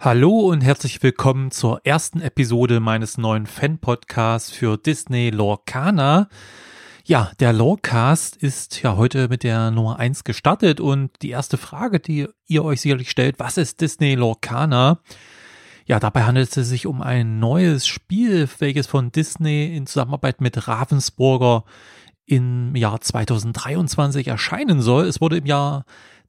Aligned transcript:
Hallo 0.00 0.50
und 0.50 0.60
herzlich 0.60 1.02
willkommen 1.02 1.50
zur 1.50 1.80
ersten 1.84 2.20
Episode 2.20 2.80
meines 2.80 3.16
neuen 3.16 3.46
Fan-Podcasts 3.46 4.50
für 4.50 4.76
Disney 4.76 5.30
Lorcana. 5.30 6.28
Ja, 7.04 7.30
der 7.40 7.52
Lorecast 7.54 8.36
ist 8.36 8.82
ja 8.82 8.96
heute 8.96 9.28
mit 9.28 9.44
der 9.44 9.70
Nummer 9.70 9.98
1 9.98 10.24
gestartet 10.24 10.80
und 10.80 11.10
die 11.22 11.30
erste 11.30 11.56
Frage, 11.56 12.00
die 12.00 12.26
ihr 12.46 12.64
euch 12.64 12.82
sicherlich 12.82 13.08
stellt, 13.08 13.38
was 13.38 13.56
ist 13.56 13.80
Disney 13.80 14.14
Lorcana? 14.14 14.98
Ja, 15.86 16.00
dabei 16.00 16.24
handelt 16.24 16.54
es 16.54 16.68
sich 16.68 16.86
um 16.86 17.00
ein 17.00 17.38
neues 17.38 17.86
Spiel, 17.86 18.48
welches 18.58 18.86
von 18.86 19.10
Disney 19.10 19.74
in 19.74 19.86
Zusammenarbeit 19.86 20.40
mit 20.40 20.68
Ravensburger 20.68 21.64
im 22.26 22.74
Jahr 22.74 23.00
2023 23.00 24.26
erscheinen 24.28 24.82
soll. 24.82 25.06
Es 25.06 25.20
wurde 25.20 25.38
im 25.38 25.46
Jahr 25.46 25.84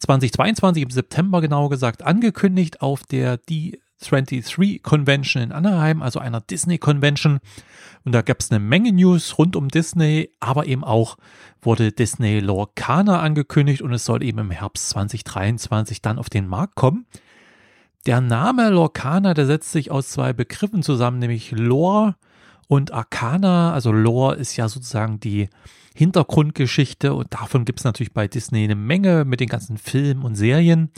2022, 0.05 0.83
im 0.83 0.91
September 0.91 1.41
genau 1.41 1.67
gesagt, 1.67 2.03
angekündigt 2.03 2.81
auf 2.81 3.04
der 3.04 3.39
D23 3.39 4.83
Convention 4.83 5.41
in 5.41 5.51
Anaheim, 5.51 6.04
also 6.04 6.19
einer 6.19 6.41
Disney 6.41 6.77
Convention. 6.77 7.39
Und 8.04 8.11
da 8.11 8.21
gab 8.21 8.39
es 8.39 8.51
eine 8.51 8.60
Menge 8.60 8.91
News 8.91 9.39
rund 9.39 9.55
um 9.55 9.69
Disney, 9.69 10.29
aber 10.39 10.68
eben 10.68 10.83
auch 10.83 11.18
wurde 11.60 11.91
Disney 11.91 12.39
Lorcana 12.39 13.19
angekündigt 13.19 13.82
und 13.82 13.93
es 13.93 14.05
soll 14.05 14.21
eben 14.21 14.37
im 14.37 14.51
Herbst 14.51 14.89
2023 14.89 16.04
dann 16.04 16.19
auf 16.19 16.29
den 16.29 16.47
Markt 16.47 16.75
kommen. 16.75 17.07
Der 18.05 18.21
Name 18.21 18.69
Lorcana, 18.69 19.33
der 19.33 19.47
setzt 19.47 19.71
sich 19.71 19.89
aus 19.89 20.10
zwei 20.10 20.33
Begriffen 20.33 20.83
zusammen, 20.83 21.18
nämlich 21.18 21.49
Lore 21.49 22.15
und 22.68 22.92
Arcana. 22.92 23.74
Also 23.74 23.92
Lore 23.92 24.36
ist 24.36 24.55
ja 24.55 24.68
sozusagen 24.68 25.19
die 25.19 25.50
Hintergrundgeschichte 25.96 27.14
und 27.14 27.33
davon 27.33 27.65
gibt 27.65 27.79
es 27.79 27.86
natürlich 27.86 28.14
bei 28.14 28.28
Disney 28.28 28.65
eine 28.65 28.75
Menge 28.75 29.25
mit 29.25 29.39
den 29.39 29.47
ganzen 29.47 29.78
Filmen 29.78 30.24
und 30.24 30.36
Serien. 30.36 30.91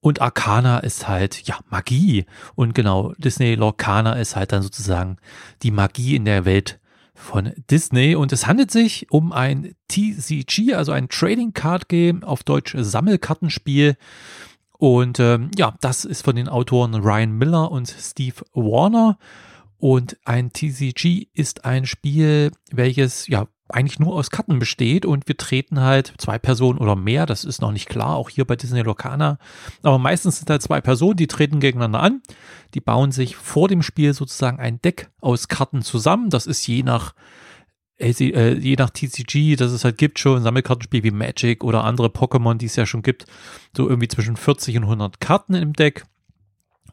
Und 0.00 0.20
Arcana 0.20 0.80
ist 0.80 1.06
halt, 1.06 1.42
ja, 1.46 1.60
Magie. 1.70 2.26
Und 2.56 2.74
genau, 2.74 3.12
Disney 3.18 3.54
Lorcana 3.54 4.14
ist 4.14 4.34
halt 4.34 4.52
dann 4.52 4.62
sozusagen 4.62 5.16
die 5.62 5.70
Magie 5.70 6.16
in 6.16 6.24
der 6.24 6.44
Welt 6.44 6.80
von 7.14 7.52
Disney. 7.70 8.16
Und 8.16 8.32
es 8.32 8.48
handelt 8.48 8.72
sich 8.72 9.06
um 9.10 9.32
ein 9.32 9.74
TCG, 9.88 10.74
also 10.74 10.90
ein 10.90 11.08
Trading 11.08 11.52
Card 11.52 11.88
Game, 11.88 12.24
auf 12.24 12.42
Deutsch 12.42 12.74
Sammelkartenspiel. 12.76 13.96
Und 14.72 15.20
ähm, 15.20 15.52
ja, 15.56 15.76
das 15.80 16.04
ist 16.04 16.24
von 16.24 16.34
den 16.34 16.48
Autoren 16.48 16.96
Ryan 16.96 17.38
Miller 17.38 17.70
und 17.70 17.88
Steve 17.88 18.44
Warner. 18.54 19.16
Und 19.82 20.16
ein 20.24 20.52
TCG 20.52 21.26
ist 21.34 21.64
ein 21.64 21.86
Spiel, 21.86 22.52
welches 22.70 23.26
ja 23.26 23.48
eigentlich 23.68 23.98
nur 23.98 24.14
aus 24.14 24.30
Karten 24.30 24.60
besteht 24.60 25.04
und 25.04 25.26
wir 25.26 25.36
treten 25.36 25.80
halt 25.80 26.14
zwei 26.18 26.38
Personen 26.38 26.78
oder 26.78 26.94
mehr, 26.94 27.26
das 27.26 27.42
ist 27.42 27.60
noch 27.60 27.72
nicht 27.72 27.88
klar, 27.88 28.14
auch 28.14 28.30
hier 28.30 28.44
bei 28.44 28.54
Disney 28.54 28.82
Locana, 28.82 29.38
aber 29.82 29.98
meistens 29.98 30.38
sind 30.38 30.48
halt 30.50 30.62
zwei 30.62 30.80
Personen, 30.80 31.16
die 31.16 31.26
treten 31.26 31.58
gegeneinander 31.58 31.98
an, 31.98 32.22
die 32.74 32.80
bauen 32.80 33.10
sich 33.10 33.34
vor 33.34 33.66
dem 33.66 33.82
Spiel 33.82 34.14
sozusagen 34.14 34.60
ein 34.60 34.80
Deck 34.82 35.10
aus 35.20 35.48
Karten 35.48 35.82
zusammen, 35.82 36.30
das 36.30 36.46
ist 36.46 36.64
je 36.64 36.84
nach 36.84 37.12
äh, 37.98 38.54
je 38.54 38.76
nach 38.76 38.90
TCG, 38.90 39.56
das 39.56 39.72
es 39.72 39.84
halt 39.84 39.98
gibt, 39.98 40.20
schon 40.20 40.44
Sammelkartenspiel 40.44 41.02
wie 41.02 41.10
Magic 41.10 41.64
oder 41.64 41.82
andere 41.82 42.06
Pokémon, 42.06 42.54
die 42.54 42.66
es 42.66 42.76
ja 42.76 42.86
schon 42.86 43.02
gibt, 43.02 43.26
so 43.76 43.88
irgendwie 43.88 44.08
zwischen 44.08 44.36
40 44.36 44.76
und 44.76 44.84
100 44.84 45.20
Karten 45.20 45.54
im 45.54 45.72
Deck. 45.72 46.04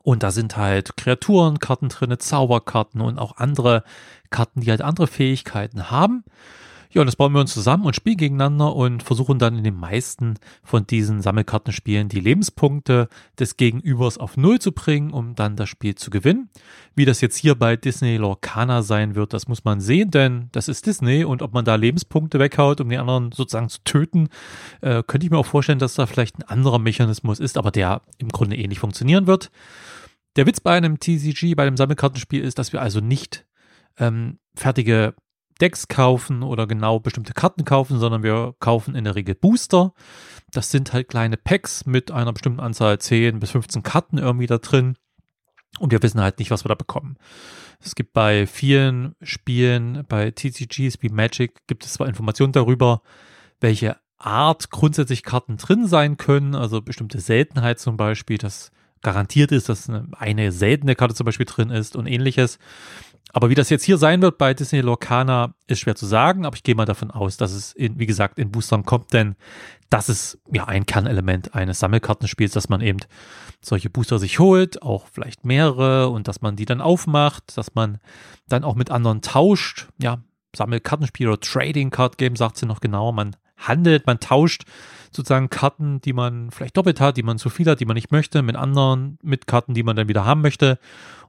Und 0.10 0.24
da 0.24 0.32
sind 0.32 0.58
halt 0.58 0.98
Kreaturenkarten 0.98 1.90
drin, 1.90 2.18
Zauberkarten 2.18 3.00
und 3.00 3.20
auch 3.20 3.38
andere 3.38 3.84
Karten, 4.32 4.62
die 4.62 4.72
halt 4.72 4.82
andere 4.82 5.06
Fähigkeiten 5.06 5.92
haben. 5.92 6.24
Ja, 6.92 7.02
und 7.02 7.06
das 7.06 7.16
bauen 7.16 7.32
wir 7.34 7.42
uns 7.42 7.54
zusammen 7.54 7.86
und 7.86 7.96
spielen 7.96 8.18
gegeneinander 8.18 8.76
und 8.76 9.04
versuchen 9.04 9.38
dann 9.38 9.56
in 9.56 9.64
den 9.64 9.76
meisten 9.76 10.40
von 10.64 10.88
diesen 10.88 11.22
Sammelkartenspielen 11.22 12.10
die 12.10 12.22
Lebenspunkte 12.22 13.08
des 13.38 13.56
Gegenübers 13.58 14.18
auf 14.18 14.36
Null 14.36 14.58
zu 14.58 14.72
bringen, 14.72 15.12
um 15.12 15.36
dann 15.36 15.56
das 15.56 15.70
Spiel 15.70 15.94
zu 15.94 16.10
gewinnen. 16.10 16.50
Wie 16.96 17.06
das 17.06 17.22
jetzt 17.22 17.38
hier 17.38 17.54
bei 17.54 17.76
Disney 17.76 18.18
Lorcana 18.18 18.82
sein 18.82 19.14
wird, 19.14 19.34
das 19.34 19.48
muss 19.48 19.64
man 19.64 19.80
sehen, 19.80 20.10
denn 20.10 20.50
das 20.54 20.68
ist 20.68 20.88
Disney 20.88 21.24
und 21.24 21.44
ob 21.44 21.54
man 21.54 21.66
da 21.66 21.76
Lebenspunkte 21.76 22.40
weghaut, 22.40 22.82
um 22.82 22.90
die 22.90 22.98
anderen 22.98 23.32
sozusagen 23.32 23.70
zu 23.70 23.84
töten, 23.84 24.30
äh, 24.82 25.04
könnte 25.06 25.28
ich 25.28 25.30
mir 25.30 25.38
auch 25.38 25.46
vorstellen, 25.46 25.78
dass 25.78 25.94
da 25.94 26.08
vielleicht 26.08 26.40
ein 26.40 26.50
anderer 26.50 26.80
Mechanismus 26.80 27.40
ist, 27.40 27.60
aber 27.60 27.70
der 27.70 28.02
im 28.18 28.30
Grunde 28.30 28.56
ähnlich 28.56 28.80
funktionieren 28.80 29.28
wird. 29.28 29.52
Der 30.36 30.46
Witz 30.46 30.60
bei 30.60 30.76
einem 30.76 31.00
TCG, 31.00 31.56
bei 31.56 31.66
einem 31.66 31.78
Sammelkartenspiel 31.78 32.44
ist, 32.44 32.60
dass 32.60 32.74
wir 32.74 32.82
also 32.82 33.00
nicht 33.00 33.46
ähm, 33.98 34.40
fertige 34.56 35.16
Decks 35.60 35.88
kaufen 35.88 36.44
oder 36.44 36.68
genau 36.68 37.00
bestimmte 37.00 37.34
Karten 37.34 37.66
kaufen, 37.66 38.00
sondern 38.00 38.24
wir 38.24 38.56
kaufen 38.60 38.96
in 38.96 39.04
der 39.04 39.16
Regel 39.16 39.36
Booster. 39.36 39.94
Das 40.52 40.72
sind 40.72 40.94
halt 40.94 41.10
kleine 41.10 41.38
Packs 41.38 41.86
mit 41.86 42.12
einer 42.12 42.34
bestimmten 42.34 42.62
Anzahl 42.62 43.00
10 43.00 43.40
bis 43.40 43.52
15 43.52 43.84
Karten 43.84 44.18
irgendwie 44.18 44.48
da 44.48 44.58
drin. 44.58 44.96
Und 45.80 45.92
wir 45.92 46.02
wissen 46.02 46.22
halt 46.22 46.40
nicht, 46.40 46.52
was 46.52 46.64
wir 46.64 46.70
da 46.70 46.76
bekommen. 46.76 47.18
Es 47.82 47.96
gibt 47.96 48.14
bei 48.14 48.48
vielen 48.48 49.16
Spielen, 49.22 50.06
bei 50.08 50.32
TCGs 50.32 51.02
wie 51.02 51.10
Magic, 51.10 51.68
gibt 51.68 51.86
es 51.86 51.94
zwar 51.94 52.08
Informationen 52.08 52.54
darüber, 52.54 53.02
welche 53.60 53.98
Art 54.18 54.70
grundsätzlich 54.70 55.24
Karten 55.24 55.58
drin 55.58 55.88
sein 55.88 56.18
können, 56.18 56.56
also 56.56 56.82
bestimmte 56.82 57.20
Seltenheit 57.20 57.80
zum 57.80 57.96
Beispiel, 57.96 58.38
dass 58.38 58.72
garantiert 59.02 59.52
ist, 59.52 59.70
dass 59.70 59.90
eine, 60.18 60.52
seltene 60.52 60.96
Karte 60.96 61.16
zum 61.16 61.26
Beispiel 61.26 61.46
drin 61.46 61.70
ist 61.70 61.96
und 61.96 62.08
ähnliches. 62.08 62.60
Aber 63.32 63.50
wie 63.50 63.56
das 63.56 63.70
jetzt 63.70 63.84
hier 63.84 63.98
sein 63.98 64.22
wird 64.22 64.38
bei 64.38 64.54
Disney 64.54 64.82
Lorcana, 64.82 65.54
ist 65.68 65.80
schwer 65.80 65.96
zu 65.96 66.08
sagen, 66.08 66.46
aber 66.46 66.56
ich 66.56 66.64
gehe 66.64 66.76
mal 66.76 66.86
davon 66.86 67.12
aus, 67.12 67.38
dass 67.38 67.52
es, 67.52 67.74
in, 67.74 68.00
wie 68.00 68.08
gesagt, 68.08 68.40
in 68.40 68.52
Boostern 68.52 68.86
kommt, 68.86 69.14
denn 69.14 69.36
das 69.90 70.10
ist 70.10 70.40
ja 70.52 70.66
ein 70.66 70.86
Kernelement 70.86 71.54
eines 71.54 71.80
Sammelkartenspiels, 71.80 72.54
dass 72.54 72.70
man 72.70 72.82
eben 72.82 73.00
solche 73.62 73.90
Booster 73.90 74.20
sich 74.20 74.40
holt, 74.40 74.82
auch 74.82 75.08
vielleicht 75.12 75.46
mehrere 75.46 76.10
und 76.10 76.28
dass 76.28 76.42
man 76.42 76.56
die 76.56 76.66
dann 76.66 76.82
aufmacht, 76.82 77.58
dass 77.58 77.76
man 77.76 78.00
dann 78.48 78.64
auch 78.64 78.76
mit 78.76 78.90
anderen 78.90 79.22
tauscht. 79.22 79.88
Ja, 80.02 80.24
Sammelkartenspiel 80.56 81.28
oder 81.28 81.40
Trading 81.40 81.92
Card 81.92 82.18
Game 82.18 82.36
sagt 82.36 82.58
sie 82.58 82.66
noch 82.66 82.82
genauer, 82.82 83.14
man 83.14 83.36
handelt, 83.58 84.08
man 84.08 84.20
tauscht 84.20 84.64
sozusagen 85.12 85.50
Karten, 85.50 86.02
die 86.02 86.14
man 86.14 86.52
vielleicht 86.52 86.78
doppelt 86.78 87.00
hat, 87.00 87.18
die 87.18 87.24
man 87.24 87.38
zu 87.38 87.50
viel 87.50 87.68
hat, 87.68 87.80
die 87.80 87.86
man 87.86 87.96
nicht 87.96 88.12
möchte, 88.12 88.42
mit 88.42 88.56
anderen, 88.56 89.18
mit 89.22 89.48
Karten, 89.48 89.74
die 89.74 89.84
man 89.84 89.96
dann 89.96 90.08
wieder 90.08 90.26
haben 90.26 90.42
möchte 90.42 90.80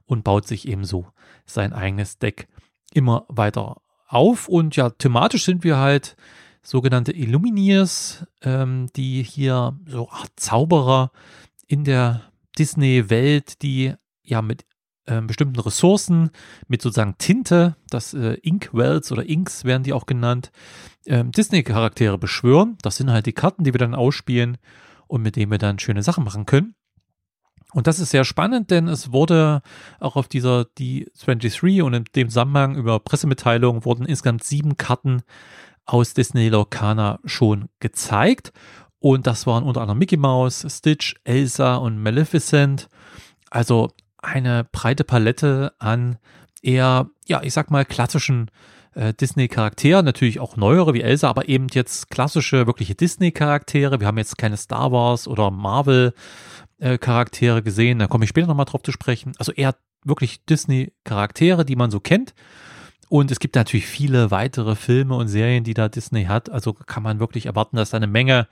und 0.05 0.23
baut 0.23 0.47
sich 0.47 0.67
eben 0.67 0.83
so 0.83 1.07
sein 1.45 1.73
eigenes 1.73 2.19
Deck 2.19 2.47
immer 2.93 3.25
weiter 3.27 3.81
auf. 4.07 4.47
Und 4.47 4.75
ja, 4.75 4.89
thematisch 4.89 5.45
sind 5.45 5.63
wir 5.63 5.77
halt 5.77 6.15
sogenannte 6.63 7.11
Illumineers, 7.11 8.25
ähm, 8.43 8.87
die 8.95 9.23
hier 9.23 9.77
so 9.87 10.09
Art 10.09 10.31
Zauberer 10.35 11.11
in 11.67 11.83
der 11.83 12.21
Disney-Welt, 12.57 13.61
die 13.61 13.93
ja 14.23 14.41
mit 14.41 14.65
ähm, 15.07 15.27
bestimmten 15.27 15.59
Ressourcen, 15.59 16.29
mit 16.67 16.81
sozusagen 16.81 17.17
Tinte, 17.17 17.75
das 17.89 18.13
äh, 18.13 18.33
Inkwells 18.41 19.11
oder 19.11 19.27
Inks 19.27 19.65
werden 19.65 19.83
die 19.83 19.93
auch 19.93 20.05
genannt, 20.05 20.51
ähm, 21.05 21.31
Disney-Charaktere 21.31 22.17
beschwören. 22.17 22.77
Das 22.81 22.97
sind 22.97 23.11
halt 23.11 23.25
die 23.25 23.33
Karten, 23.33 23.63
die 23.63 23.73
wir 23.73 23.79
dann 23.79 23.95
ausspielen 23.95 24.57
und 25.07 25.21
mit 25.21 25.35
denen 25.35 25.51
wir 25.51 25.57
dann 25.57 25.79
schöne 25.79 26.03
Sachen 26.03 26.23
machen 26.23 26.45
können. 26.45 26.75
Und 27.73 27.87
das 27.87 27.99
ist 27.99 28.09
sehr 28.09 28.25
spannend, 28.25 28.69
denn 28.69 28.87
es 28.87 29.11
wurde 29.13 29.61
auch 29.99 30.17
auf 30.17 30.27
dieser 30.27 30.63
D23 30.77 31.81
und 31.81 31.93
in 31.93 32.03
dem 32.15 32.29
Zusammenhang 32.29 32.75
über 32.75 32.99
Pressemitteilungen 32.99 33.85
wurden 33.85 34.05
insgesamt 34.05 34.43
sieben 34.43 34.75
Karten 34.75 35.21
aus 35.85 36.13
Disney 36.13 36.49
Lorcana 36.49 37.19
schon 37.25 37.69
gezeigt. 37.79 38.51
Und 38.99 39.25
das 39.25 39.47
waren 39.47 39.63
unter 39.63 39.81
anderem 39.81 39.99
Mickey 39.99 40.17
Mouse, 40.17 40.65
Stitch, 40.69 41.15
Elsa 41.23 41.75
und 41.77 41.97
Maleficent. 42.01 42.87
Also 43.49 43.89
eine 44.21 44.65
breite 44.71 45.03
Palette 45.03 45.73
an 45.79 46.17
eher, 46.61 47.09
ja, 47.27 47.41
ich 47.43 47.53
sag 47.53 47.71
mal, 47.71 47.85
klassischen 47.85 48.51
äh, 48.93 49.13
Disney-Charakteren, 49.13 50.05
natürlich 50.05 50.39
auch 50.39 50.57
neuere 50.57 50.93
wie 50.93 51.01
Elsa, 51.01 51.29
aber 51.29 51.49
eben 51.49 51.67
jetzt 51.71 52.09
klassische, 52.09 52.67
wirkliche 52.67 52.95
Disney-Charaktere. 52.95 53.99
Wir 53.99 54.07
haben 54.07 54.17
jetzt 54.17 54.37
keine 54.37 54.57
Star 54.57 54.91
Wars 54.91 55.27
oder 55.27 55.51
Marvel 55.51 56.13
äh, 56.79 56.97
gesehen, 56.97 57.99
da 57.99 58.07
komme 58.07 58.25
ich 58.25 58.29
später 58.29 58.47
nochmal 58.47 58.65
drauf 58.65 58.83
zu 58.83 58.91
sprechen. 58.91 59.33
Also 59.37 59.51
eher 59.51 59.75
wirklich 60.03 60.45
Disney-Charaktere, 60.45 61.65
die 61.65 61.75
man 61.75 61.91
so 61.91 61.99
kennt. 61.99 62.33
Und 63.11 63.29
es 63.29 63.41
gibt 63.41 63.55
natürlich 63.55 63.87
viele 63.87 64.31
weitere 64.31 64.73
Filme 64.73 65.15
und 65.15 65.27
Serien, 65.27 65.65
die 65.65 65.73
da 65.73 65.89
Disney 65.89 66.23
hat. 66.23 66.49
Also 66.49 66.71
kann 66.71 67.03
man 67.03 67.19
wirklich 67.19 67.45
erwarten, 67.45 67.75
dass 67.75 67.89
da 67.89 67.97
eine 67.97 68.07
Menge 68.07 68.47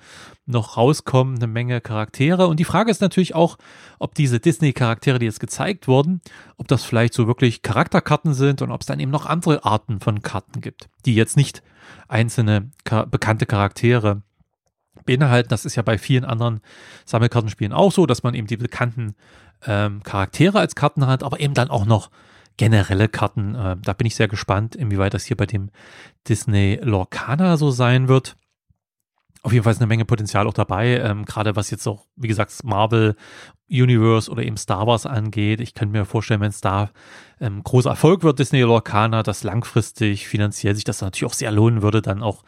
noch 0.47 0.75
rauskommen, 0.75 1.38
eine 1.38 1.47
Menge 1.47 1.79
Charaktere. 1.79 2.45
Und 2.47 2.59
die 2.59 2.65
Frage 2.65 2.91
ist 2.91 3.00
natürlich 3.00 3.35
auch, 3.35 3.57
ob 4.00 4.15
diese 4.15 4.41
Disney-Charaktere, 4.41 5.17
die 5.17 5.27
jetzt 5.27 5.39
gezeigt 5.39 5.88
wurden, 5.88 6.19
ob 6.57 6.67
das 6.67 6.83
vielleicht 6.83 7.13
so 7.13 7.25
wirklich 7.25 7.61
Charakterkarten 7.61 8.33
sind 8.33 8.61
und 8.61 8.69
ob 8.69 8.81
es 8.81 8.88
dann 8.88 9.00
eben 9.00 9.11
noch 9.11 9.25
andere 9.25 9.63
Arten 9.63 10.01
von 10.01 10.21
Karten 10.23 10.59
gibt, 10.59 10.89
die 11.06 11.15
jetzt 11.15 11.38
nicht 11.38 11.63
einzelne 12.09 12.69
bekannte 12.83 13.45
Charaktere 13.45 14.23
beinhalten. 15.06 15.47
Das 15.47 15.63
ist 15.63 15.77
ja 15.77 15.83
bei 15.83 15.97
vielen 15.97 16.25
anderen 16.25 16.59
Sammelkartenspielen 17.06 17.71
auch 17.71 17.94
so, 17.94 18.06
dass 18.06 18.23
man 18.23 18.33
eben 18.33 18.47
die 18.47 18.57
bekannten 18.57 19.15
ähm, 19.65 20.03
Charaktere 20.03 20.59
als 20.59 20.75
Karten 20.75 21.07
hat, 21.07 21.23
aber 21.23 21.39
eben 21.39 21.53
dann 21.53 21.69
auch 21.69 21.85
noch 21.85 22.09
generelle 22.59 23.07
Karten. 23.07 23.56
Äh, 23.56 23.77
da 23.81 23.94
bin 23.94 24.06
ich 24.06 24.15
sehr 24.15 24.27
gespannt, 24.27 24.75
inwieweit 24.75 25.13
das 25.13 25.23
hier 25.23 25.38
bei 25.38 25.45
dem 25.45 25.71
Disney 26.27 26.77
Lorcana 26.83 27.56
so 27.56 27.71
sein 27.71 28.09
wird. 28.09 28.35
auf 29.44 29.53
jeden 29.53 29.63
Fall 29.63 29.71
ist 29.71 29.79
eine 29.79 29.88
Menge 29.88 30.03
Potenzial 30.03 30.45
auch 30.45 30.53
dabei, 30.53 31.00
ähm, 31.00 31.23
gerade 31.23 31.56
was 31.56 31.71
jetzt 31.71 31.88
auch, 31.88 32.06
wie 32.17 32.27
gesagt, 32.27 32.51
Marvel 32.65 33.15
Universe 33.69 34.29
oder 34.29 34.44
eben 34.44 34.57
Star 34.57 34.88
Wars 34.88 35.06
angeht. 35.06 35.61
Ich 35.61 35.73
könnte 35.73 35.97
mir 35.97 36.03
vorstellen, 36.03 36.41
wenn 36.41 36.50
es 36.50 36.59
da 36.59 36.89
ähm, 37.39 37.63
großer 37.63 37.91
Erfolg 37.91 38.23
wird, 38.23 38.39
Disney 38.39 38.59
Lorcaner, 38.59 39.23
dass 39.23 39.44
langfristig 39.44 40.27
finanziell 40.27 40.75
sich 40.75 40.83
das 40.83 41.00
natürlich 41.00 41.31
auch 41.31 41.35
sehr 41.35 41.51
lohnen 41.51 41.81
würde, 41.81 42.01
dann 42.01 42.21
auch 42.21 42.44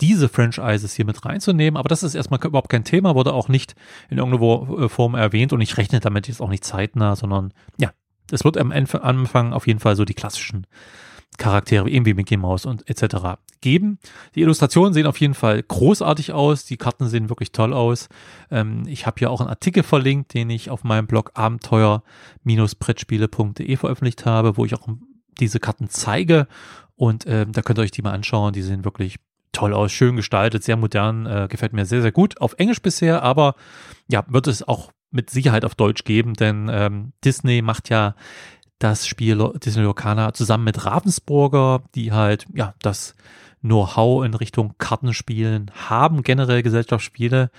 diese 0.00 0.28
Franchises 0.28 0.94
hier 0.94 1.06
mit 1.06 1.24
reinzunehmen. 1.24 1.76
Aber 1.76 1.88
das 1.88 2.04
ist 2.04 2.14
erstmal 2.14 2.38
überhaupt 2.44 2.68
kein 2.68 2.84
Thema, 2.84 3.16
wurde 3.16 3.32
auch 3.32 3.48
nicht 3.48 3.74
in 4.10 4.18
irgendeiner 4.18 4.84
äh, 4.84 4.88
Form 4.88 5.16
erwähnt 5.16 5.52
und 5.52 5.60
ich 5.60 5.76
rechne 5.76 5.98
damit 5.98 6.28
jetzt 6.28 6.40
auch 6.40 6.50
nicht 6.50 6.64
zeitnah, 6.64 7.16
sondern 7.16 7.52
ja, 7.78 7.90
es 8.30 8.44
wird 8.44 8.58
am 8.58 8.72
Anfang 8.72 9.52
auf 9.52 9.66
jeden 9.66 9.80
Fall 9.80 9.96
so 9.96 10.04
die 10.04 10.14
klassischen 10.14 10.66
Charaktere, 11.38 11.88
eben 11.90 12.06
wie 12.06 12.14
Mickey 12.14 12.36
Mouse 12.36 12.66
und 12.66 12.88
etc. 12.88 13.38
geben. 13.60 13.98
Die 14.34 14.40
Illustrationen 14.40 14.94
sehen 14.94 15.06
auf 15.06 15.20
jeden 15.20 15.34
Fall 15.34 15.62
großartig 15.62 16.32
aus. 16.32 16.64
Die 16.64 16.78
Karten 16.78 17.06
sehen 17.08 17.28
wirklich 17.28 17.52
toll 17.52 17.72
aus. 17.72 18.08
Ähm, 18.50 18.82
ich 18.86 19.06
habe 19.06 19.16
hier 19.18 19.30
auch 19.30 19.40
einen 19.40 19.50
Artikel 19.50 19.82
verlinkt, 19.82 20.32
den 20.34 20.50
ich 20.50 20.70
auf 20.70 20.84
meinem 20.84 21.06
Blog 21.06 21.32
abenteuer-brettspiele.de 21.34 23.76
veröffentlicht 23.76 24.24
habe, 24.24 24.56
wo 24.56 24.64
ich 24.64 24.74
auch 24.74 24.88
diese 25.38 25.60
Karten 25.60 25.90
zeige. 25.90 26.48
Und 26.94 27.26
ähm, 27.26 27.52
da 27.52 27.60
könnt 27.62 27.78
ihr 27.78 27.82
euch 27.82 27.90
die 27.90 28.00
mal 28.02 28.12
anschauen. 28.12 28.54
Die 28.54 28.62
sehen 28.62 28.84
wirklich 28.84 29.16
toll 29.52 29.74
aus, 29.74 29.92
schön 29.92 30.16
gestaltet, 30.16 30.64
sehr 30.64 30.76
modern, 30.76 31.26
äh, 31.26 31.46
gefällt 31.50 31.72
mir 31.72 31.86
sehr, 31.86 32.02
sehr 32.02 32.12
gut. 32.12 32.40
Auf 32.40 32.54
Englisch 32.58 32.82
bisher, 32.82 33.22
aber 33.22 33.54
ja, 34.08 34.24
wird 34.28 34.48
es 34.48 34.66
auch 34.66 34.90
mit 35.16 35.30
Sicherheit 35.30 35.64
auf 35.64 35.74
Deutsch 35.74 36.04
geben, 36.04 36.34
denn 36.34 36.68
ähm, 36.70 37.12
Disney 37.24 37.62
macht 37.62 37.88
ja 37.88 38.14
das 38.78 39.06
Spiel 39.06 39.52
Disney 39.64 39.82
Locana 39.82 40.34
zusammen 40.34 40.64
mit 40.64 40.84
Ravensburger, 40.84 41.82
die 41.94 42.12
halt, 42.12 42.46
ja, 42.54 42.74
das 42.82 43.16
Know-how 43.62 44.24
in 44.24 44.34
Richtung 44.34 44.74
Kartenspielen 44.78 45.70
haben, 45.88 46.22
generell 46.22 46.62
Gesellschaftsspiele, 46.62 47.50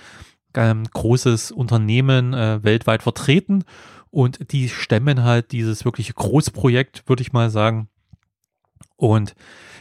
ähm, 0.54 0.83
großes 0.94 1.51
Unternehmen 1.51 2.33
äh, 2.33 2.63
weltweit 2.63 3.04
vertreten 3.04 3.63
und 4.09 4.51
die 4.51 4.69
stemmen 4.69 5.24
halt 5.24 5.51
dieses 5.51 5.86
wirkliche 5.86 6.13
Großprojekt, 6.13 7.04
würde 7.07 7.21
ich 7.21 7.33
mal 7.33 7.50
sagen. 7.50 7.89
Und 8.97 9.35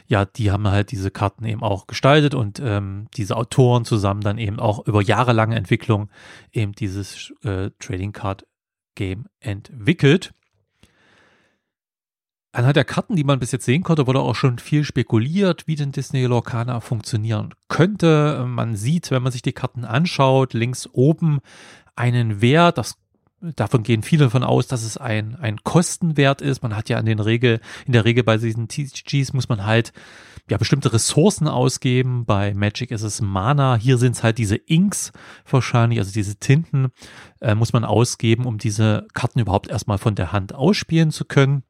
ja, 0.07 0.25
die 0.25 0.51
haben 0.53 0.69
halt 0.69 0.93
diese 0.93 1.11
Karten 1.11 1.45
eben 1.45 1.63
auch 1.63 1.87
gestaltet 1.87 2.35
und 2.35 2.61
ähm, 2.63 3.09
diese 3.17 3.37
Autoren 3.37 3.85
zusammen 3.85 4.21
dann 4.21 4.39
eben 4.39 4.61
auch 4.61 4.87
über 4.87 5.03
jahrelange 5.03 5.57
Entwicklung 5.57 6.11
eben 6.53 6.73
dieses 6.73 7.33
äh, 7.43 7.71
Trading 7.81 8.13
Card 8.13 8.47
Game 8.95 9.27
entwickelt. 9.41 10.33
Anhand 12.53 12.77
der 12.77 12.85
Karten, 12.85 13.17
die 13.17 13.25
man 13.25 13.39
bis 13.39 13.53
jetzt 13.53 13.67
sehen 13.67 13.83
konnte, 13.83 14.07
wurde 14.07 14.21
auch 14.21 14.35
schon 14.35 14.59
viel 14.59 14.85
spekuliert, 14.85 15.67
wie 15.67 15.75
denn 15.75 15.93
Disney 15.93 16.25
Lorcana 16.25 16.81
funktionieren 16.81 17.55
könnte. 17.69 18.47
Man 18.49 18.77
sieht, 18.77 19.11
wenn 19.11 19.23
man 19.23 19.33
sich 19.33 19.43
die 19.43 19.53
Karten 19.53 19.85
anschaut, 19.85 20.55
links 20.55 20.89
oben 20.91 21.41
einen 21.97 22.41
Wert, 22.41 22.79
das 22.79 22.97
davon 23.55 23.83
gehen 23.83 24.03
viele 24.03 24.25
davon 24.25 24.43
aus, 24.43 24.67
dass 24.67 24.83
es 24.83 24.97
ein, 24.97 25.37
ein 25.37 25.59
Kostenwert 25.63 26.41
ist. 26.41 26.63
Man 26.63 26.75
hat 26.77 26.89
ja 26.89 26.99
in 26.99 27.07
den 27.07 27.21
Regel, 27.21 27.61
in 27.87 27.93
der 27.93 28.05
Regel 28.05 28.25
bei 28.25 28.37
diesen 28.37 28.69
TCGs 28.69 29.33
muss 29.33 29.49
man 29.49 29.65
halt 29.65 29.93
ja 30.51 30.57
bestimmte 30.57 30.93
Ressourcen 30.93 31.49
ausgeben. 31.49 32.25
Bei 32.25 32.55
Magic 32.55 32.91
ist 32.91 33.03
es 33.03 33.21
Mana. 33.21 33.77
Hier 33.77 33.99
sind 33.99 34.17
es 34.17 34.23
halt 34.23 34.39
diese 34.39 34.57
Inks 34.57 35.13
wahrscheinlich, 35.49 35.99
also 35.99 36.13
diese 36.13 36.37
Tinten, 36.37 36.89
äh, 37.41 37.55
muss 37.55 37.73
man 37.73 37.85
ausgeben, 37.85 38.47
um 38.47 38.59
diese 38.59 39.07
Karten 39.13 39.41
überhaupt 39.41 39.69
erstmal 39.69 39.99
von 39.99 40.15
der 40.15 40.33
Hand 40.33 40.55
ausspielen 40.55 41.11
zu 41.11 41.25
können. 41.25 41.63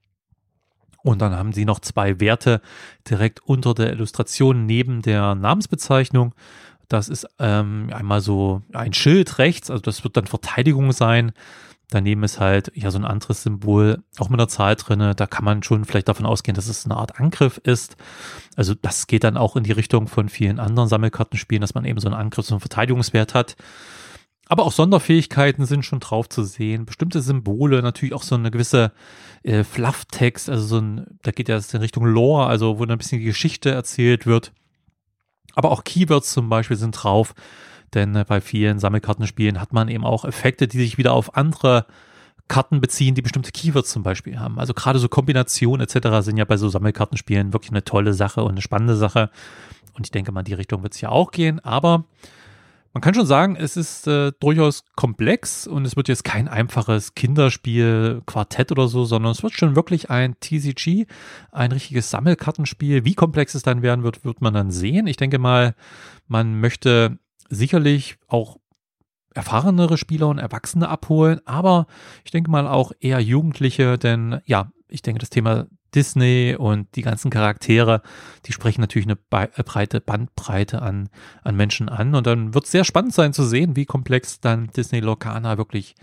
Und 1.03 1.23
dann 1.23 1.37
haben 1.37 1.53
sie 1.53 1.65
noch 1.65 1.79
zwei 1.81 2.19
Werte 2.19 2.61
direkt 3.09 3.41
unter 3.41 3.75
der 3.75 3.93
Illustration 3.93 4.67
neben 4.67 5.03
der 5.03 5.37
Namensbezeichnung. 5.37 6.35
Das 6.89 7.09
ist 7.09 7.27
ähm, 7.39 7.91
einmal 7.93 8.21
so 8.21 8.63
ein 8.73 8.93
Schild 8.93 9.39
rechts, 9.39 9.71
also 9.71 9.83
das 9.83 10.05
wird 10.05 10.17
dann 10.17 10.27
Verteidigung 10.27 10.93
sein. 10.93 11.33
Daneben 11.91 12.25
ist 12.25 12.41
halt 12.41 12.73
ja 12.75 12.91
so 12.91 12.99
ein 12.99 13.05
anderes 13.05 13.45
Symbol, 13.45 14.03
auch 14.19 14.29
mit 14.29 14.41
einer 14.41 14.49
Zahl 14.49 14.75
drinne. 14.75 15.15
Da 15.15 15.27
kann 15.27 15.45
man 15.45 15.63
schon 15.63 15.85
vielleicht 15.85 16.09
davon 16.09 16.27
ausgehen, 16.27 16.57
dass 16.57 16.67
es 16.67 16.85
eine 16.85 16.97
Art 16.97 17.21
Angriff 17.21 17.59
ist. 17.59 17.97
Also 18.57 18.75
das 18.75 19.07
geht 19.07 19.23
dann 19.23 19.37
auch 19.37 19.55
in 19.55 19.63
die 19.63 19.73
Richtung 19.73 20.09
von 20.09 20.29
vielen 20.29 20.59
anderen 20.59 20.89
Sammelkartenspielen, 20.89 21.61
dass 21.61 21.75
man 21.75 21.85
eben 21.85 22.01
so 22.01 22.09
einen 22.09 22.17
Angriffs- 22.17 22.51
und 22.51 22.59
Verteidigungswert 22.59 23.35
hat. 23.35 23.57
Aber 24.49 24.65
auch 24.65 24.73
Sonderfähigkeiten 24.73 25.65
sind 25.65 25.85
schon 25.85 26.01
drauf 26.01 26.29
zu 26.29 26.45
sehen. 26.45 26.87
Bestimmte 26.87 27.21
Symbole, 27.21 27.83
natürlich 27.83 28.15
auch 28.15 28.23
so 28.23 28.35
eine 28.35 28.51
gewisse 28.51 28.93
äh, 29.43 29.65
Flufftext, 29.65 30.49
also 30.49 30.65
so 30.67 30.79
ein, 30.79 31.19
da 31.23 31.33
geht 31.33 31.49
ja 31.49 31.57
in 31.57 31.81
Richtung 31.81 32.05
Lore, 32.05 32.47
also 32.47 32.79
wo 32.79 32.85
ein 32.85 32.99
bisschen 32.99 33.19
die 33.19 33.27
Geschichte 33.27 33.71
erzählt 33.71 34.27
wird. 34.27 34.53
Aber 35.57 35.73
auch 35.73 35.83
Keywords 35.83 36.33
zum 36.33 36.49
Beispiel 36.49 36.77
sind 36.77 36.93
drauf, 36.93 37.35
denn 37.95 38.15
äh, 38.15 38.25
bei 38.27 38.41
vielen 38.41 38.79
Sammelkartenspielen 38.79 39.61
hat 39.61 39.73
man 39.73 39.89
eben 39.89 40.05
auch 40.05 40.25
Effekte, 40.25 40.69
die 40.69 40.79
sich 40.79 40.99
wieder 40.99 41.13
auf 41.13 41.35
andere 41.37 41.87
Karten 42.47 42.81
beziehen, 42.81 43.17
die 43.17 43.23
bestimmte 43.23 43.51
Keywords 43.51 43.91
zum 43.91 44.05
Beispiel 44.05 44.39
haben. 44.39 44.61
Also 44.61 44.73
gerade 44.73 45.01
so 45.01 45.09
Kombinationen 45.09 45.85
etc. 45.85 46.25
sind 46.25 46.37
ja 46.37 46.45
bei 46.45 46.57
so 46.57 46.69
Sammelkartenspielen 46.69 47.53
wirklich 47.53 47.73
eine 47.73 47.83
tolle 47.83 48.15
Sache 48.15 48.45
und 48.45 48.53
eine 48.53 48.63
spannende 48.63 48.95
Sache. 48.95 49.31
Und 49.95 50.07
ich 50.07 50.13
denke 50.13 50.31
mal, 50.31 50.45
die 50.45 50.55
Richtung 50.55 50.83
wird 50.83 50.95
es 50.95 51.01
ja 51.01 51.09
auch 51.09 51.33
gehen. 51.33 51.59
Aber 51.65 52.05
man 52.97 53.03
kann 53.03 53.13
schon 53.13 53.27
sagen, 53.27 53.57
es 53.57 53.77
ist 53.77 54.07
äh, 54.07 54.33
durchaus 54.41 54.83
komplex 54.97 55.67
und 55.67 55.85
es 55.85 55.97
wird 55.97 56.09
jetzt 56.09 56.25
kein 56.25 56.49
einfaches 56.49 57.15
Kinderspiel, 57.15 58.23
Quartett 58.25 58.73
oder 58.73 58.89
so, 58.89 59.05
sondern 59.05 59.33
es 59.33 59.43
wird 59.43 59.53
schon 59.53 59.77
wirklich 59.77 60.09
ein 60.09 60.41
TCG, 60.41 61.05
ein 61.53 61.73
richtiges 61.73 62.11
Sammelkartenspiel. 62.11 63.05
Wie 63.05 63.15
komplex 63.15 63.55
es 63.55 63.63
dann 63.63 63.83
werden 63.83 64.03
wird, 64.03 64.25
wird 64.25 64.41
man 64.41 64.55
dann 64.55 64.71
sehen. 64.71 65.09
Ich 65.09 65.19
denke 65.19 65.39
mal, 65.39 65.75
man 66.27 66.59
möchte 66.59 67.19
sicherlich 67.51 68.17
auch 68.29 68.57
erfahrenere 69.35 69.99
Spieler 69.99 70.29
und 70.29 70.39
Erwachsene 70.39 70.89
abholen, 70.89 71.43
aber 71.45 71.89
ich 72.25 72.31
denke 72.31 72.51
mal 72.51 72.67
auch 72.67 72.93
eher 72.99 73.21
Jugendliche, 73.21 73.99
denn 73.99 74.41
ja, 74.47 74.73
ich 74.89 75.03
denke, 75.03 75.19
das 75.19 75.29
Thema 75.29 75.67
Disney 75.97 76.55
und 76.57 76.95
die 76.95 77.03
ganzen 77.03 77.31
Charaktere, 77.31 78.03
die 78.45 78.53
sprechen 78.53 78.83
natürlich 78.83 79.09
eine 79.09 79.19
äh, 79.31 79.63
breite 79.65 80.01
Bandbreite 80.01 80.83
an, 80.83 81.09
an 81.43 81.57
Menschen 81.57 81.89
an. 81.89 82.15
Und 82.15 82.27
dann 82.27 82.55
wird 82.55 82.67
es 82.67 82.71
sehr 82.71 82.85
spannend 82.85 83.15
sein 83.15 83.33
zu 83.33 83.45
sehen, 83.45 83.75
wie 83.75 83.87
komplex 83.87 84.41
dann 84.41 84.69
Disney 84.69 85.01
Locana 85.01 85.59
wirklich 85.59 85.95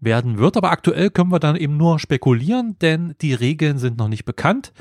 werden 0.00 0.38
wird. 0.38 0.56
Aber 0.56 0.70
aktuell 0.70 1.10
können 1.10 1.32
wir 1.32 1.40
dann 1.40 1.56
eben 1.56 1.76
nur 1.76 1.98
spekulieren, 1.98 2.76
denn 2.80 3.14
die 3.20 3.34
Regeln 3.34 3.78
sind 3.78 3.98
noch 3.98 4.08
nicht 4.08 4.24
bekannt. 4.24 4.72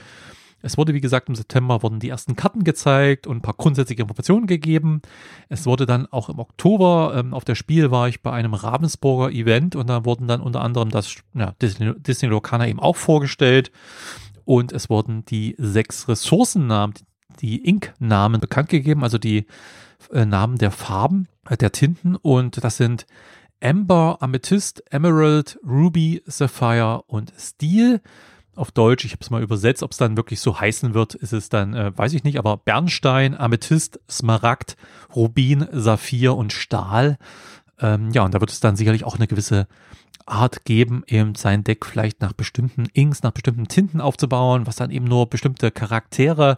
Es 0.63 0.77
wurde, 0.77 0.93
wie 0.93 1.01
gesagt, 1.01 1.27
im 1.27 1.35
September 1.35 1.81
wurden 1.81 1.99
die 1.99 2.09
ersten 2.09 2.35
Karten 2.35 2.63
gezeigt 2.63 3.25
und 3.25 3.37
ein 3.37 3.41
paar 3.41 3.55
grundsätzliche 3.55 4.03
Informationen 4.03 4.45
gegeben. 4.45 5.01
Es 5.49 5.65
wurde 5.65 5.85
dann 5.87 6.05
auch 6.11 6.29
im 6.29 6.39
Oktober 6.39 7.13
ähm, 7.15 7.33
auf 7.33 7.45
der 7.45 7.55
Spiel 7.55 7.89
war 7.89 8.07
ich 8.07 8.21
bei 8.21 8.31
einem 8.31 8.53
Ravensburger 8.53 9.33
Event 9.33 9.75
und 9.75 9.89
da 9.89 10.05
wurden 10.05 10.27
dann 10.27 10.41
unter 10.41 10.61
anderem 10.61 10.89
das 10.89 11.15
ja, 11.33 11.53
Disney, 11.61 11.93
Disney 11.97 12.29
Locana 12.29 12.67
eben 12.67 12.79
auch 12.79 12.95
vorgestellt 12.95 13.71
und 14.45 14.71
es 14.71 14.89
wurden 14.89 15.25
die 15.25 15.55
sechs 15.57 16.07
Ressourcennamen, 16.07 16.95
die 17.39 17.67
Ink-Namen 17.67 18.41
bekannt 18.41 18.69
gegeben, 18.69 19.03
also 19.03 19.17
die 19.17 19.45
äh, 20.11 20.25
Namen 20.25 20.57
der 20.57 20.71
Farben, 20.71 21.27
äh, 21.49 21.57
der 21.57 21.71
Tinten 21.71 22.15
und 22.15 22.63
das 22.63 22.77
sind 22.77 23.05
Amber, 23.63 24.17
Amethyst, 24.21 24.83
Emerald, 24.91 25.59
Ruby, 25.65 26.23
Sapphire 26.25 27.03
und 27.07 27.31
Steel. 27.37 28.01
Auf 28.55 28.71
Deutsch, 28.71 29.05
ich 29.05 29.13
habe 29.13 29.21
es 29.21 29.29
mal 29.29 29.41
übersetzt, 29.41 29.81
ob 29.83 29.91
es 29.91 29.97
dann 29.97 30.17
wirklich 30.17 30.39
so 30.41 30.59
heißen 30.59 30.93
wird, 30.93 31.15
ist 31.15 31.31
es 31.31 31.49
dann, 31.49 31.73
äh, 31.73 31.97
weiß 31.97 32.13
ich 32.13 32.23
nicht, 32.23 32.37
aber 32.37 32.57
Bernstein, 32.57 33.37
Amethyst, 33.37 33.99
Smaragd, 34.09 34.75
Rubin, 35.15 35.67
Saphir 35.71 36.35
und 36.35 36.51
Stahl. 36.51 37.17
Ähm, 37.79 38.11
ja, 38.11 38.23
und 38.23 38.33
da 38.33 38.41
wird 38.41 38.51
es 38.51 38.59
dann 38.59 38.75
sicherlich 38.75 39.03
auch 39.03 39.15
eine 39.15 39.27
gewisse 39.27 39.67
Art 40.27 40.65
geben, 40.65 41.03
eben 41.07 41.35
sein 41.35 41.63
Deck 41.63 41.85
vielleicht 41.85 42.21
nach 42.21 42.33
bestimmten 42.33 42.85
Inks, 42.93 43.23
nach 43.23 43.31
bestimmten 43.31 43.67
Tinten 43.67 44.01
aufzubauen, 44.01 44.67
was 44.67 44.75
dann 44.75 44.91
eben 44.91 45.05
nur 45.05 45.29
bestimmte 45.29 45.71
Charaktere 45.71 46.57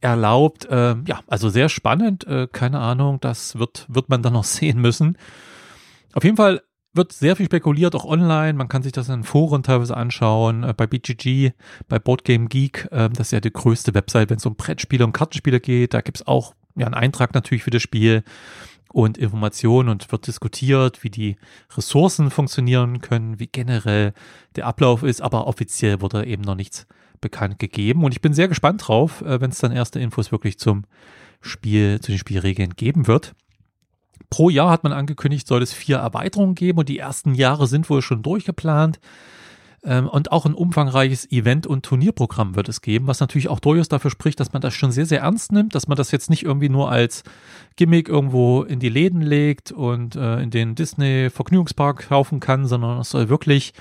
erlaubt. 0.00 0.66
Äh, 0.66 0.96
ja, 1.06 1.20
also 1.26 1.48
sehr 1.48 1.68
spannend. 1.68 2.26
Äh, 2.26 2.48
keine 2.50 2.80
Ahnung, 2.80 3.20
das 3.20 3.58
wird, 3.58 3.86
wird 3.88 4.08
man 4.08 4.22
dann 4.22 4.32
noch 4.32 4.44
sehen 4.44 4.80
müssen. 4.80 5.16
Auf 6.14 6.24
jeden 6.24 6.36
Fall 6.36 6.62
wird 6.94 7.12
sehr 7.12 7.36
viel 7.36 7.46
spekuliert, 7.46 7.94
auch 7.94 8.04
online. 8.04 8.52
Man 8.52 8.68
kann 8.68 8.82
sich 8.82 8.92
das 8.92 9.08
in 9.08 9.24
Foren 9.24 9.62
teilweise 9.62 9.96
anschauen. 9.96 10.64
Äh, 10.64 10.74
bei 10.76 10.86
BGG, 10.86 11.52
bei 11.88 11.98
Boardgame 11.98 12.48
Geek, 12.48 12.88
äh, 12.90 13.08
das 13.10 13.28
ist 13.28 13.32
ja 13.32 13.40
die 13.40 13.52
größte 13.52 13.94
Website, 13.94 14.30
wenn 14.30 14.36
es 14.36 14.46
um 14.46 14.56
Brettspiele 14.56 15.04
und 15.04 15.12
Kartenspiele 15.12 15.60
geht. 15.60 15.94
Da 15.94 16.00
gibt's 16.00 16.26
auch 16.26 16.54
ja, 16.74 16.86
einen 16.86 16.94
Eintrag 16.94 17.34
natürlich 17.34 17.62
für 17.62 17.70
das 17.70 17.82
Spiel 17.82 18.24
und 18.92 19.18
Informationen 19.18 19.88
und 19.88 20.10
wird 20.12 20.26
diskutiert, 20.26 21.02
wie 21.02 21.10
die 21.10 21.36
Ressourcen 21.76 22.30
funktionieren 22.30 23.00
können, 23.00 23.40
wie 23.40 23.46
generell 23.46 24.12
der 24.56 24.66
Ablauf 24.66 25.02
ist, 25.02 25.20
aber 25.22 25.46
offiziell 25.46 26.00
wurde 26.00 26.26
eben 26.26 26.42
noch 26.42 26.54
nichts 26.54 26.86
bekannt 27.20 27.58
gegeben 27.58 28.04
und 28.04 28.12
ich 28.12 28.20
bin 28.20 28.34
sehr 28.34 28.48
gespannt 28.48 28.86
drauf, 28.86 29.22
äh, 29.22 29.40
wenn 29.40 29.50
es 29.50 29.58
dann 29.58 29.72
erste 29.72 30.00
Infos 30.00 30.32
wirklich 30.32 30.58
zum 30.58 30.84
Spiel, 31.40 32.00
zu 32.00 32.12
den 32.12 32.18
Spielregeln 32.18 32.74
geben 32.76 33.06
wird. 33.06 33.34
Pro 34.30 34.50
Jahr 34.50 34.70
hat 34.70 34.84
man 34.84 34.92
angekündigt, 34.92 35.46
soll 35.46 35.62
es 35.62 35.72
vier 35.72 35.98
Erweiterungen 35.98 36.54
geben 36.54 36.78
und 36.78 36.88
die 36.88 36.98
ersten 36.98 37.34
Jahre 37.34 37.66
sind 37.66 37.90
wohl 37.90 38.02
schon 38.02 38.22
durchgeplant. 38.22 38.98
Ähm, 39.84 40.08
und 40.08 40.30
auch 40.30 40.46
ein 40.46 40.54
umfangreiches 40.54 41.30
Event- 41.32 41.66
und 41.66 41.84
Turnierprogramm 41.84 42.54
wird 42.54 42.68
es 42.68 42.82
geben, 42.82 43.08
was 43.08 43.18
natürlich 43.18 43.48
auch 43.48 43.58
durchaus 43.58 43.88
dafür 43.88 44.12
spricht, 44.12 44.38
dass 44.38 44.52
man 44.52 44.62
das 44.62 44.74
schon 44.74 44.92
sehr, 44.92 45.06
sehr 45.06 45.22
ernst 45.22 45.50
nimmt, 45.50 45.74
dass 45.74 45.88
man 45.88 45.96
das 45.96 46.12
jetzt 46.12 46.30
nicht 46.30 46.44
irgendwie 46.44 46.68
nur 46.68 46.90
als 46.90 47.24
Gimmick 47.76 48.08
irgendwo 48.08 48.62
in 48.62 48.78
die 48.78 48.88
Läden 48.88 49.22
legt 49.22 49.72
und 49.72 50.14
äh, 50.14 50.40
in 50.40 50.50
den 50.50 50.76
Disney 50.76 51.30
Vergnügungspark 51.30 52.08
kaufen 52.08 52.38
kann, 52.38 52.66
sondern 52.66 53.00
es 53.00 53.10
soll 53.10 53.28
wirklich, 53.28 53.72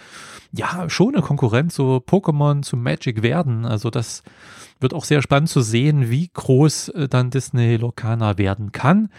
ja, 0.51 0.89
schon 0.89 1.13
eine 1.13 1.24
Konkurrenz 1.24 1.75
zu 1.75 1.98
Pokémon, 1.98 2.63
zu 2.63 2.77
Magic 2.77 3.22
werden. 3.22 3.65
Also 3.65 3.91
das 3.91 4.24
wird 4.79 4.96
auch 4.96 5.05
sehr 5.05 5.22
spannend 5.22 5.50
zu 5.50 5.62
sehen, 5.62 6.10
wie 6.10 6.29
groß 6.34 6.89
äh, 6.89 7.08
dann 7.10 7.29
Disney 7.29 7.77
Locana 7.77 8.39
werden 8.39 8.72
kann. 8.72 9.10